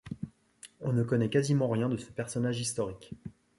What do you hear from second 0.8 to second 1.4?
ne connait